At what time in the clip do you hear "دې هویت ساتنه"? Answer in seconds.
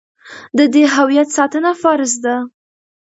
0.73-1.71